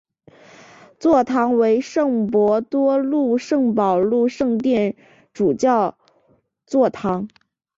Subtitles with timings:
[0.97, 4.95] 座堂为圣伯多禄圣保禄圣殿
[5.31, 5.95] 主教
[6.65, 7.27] 座堂。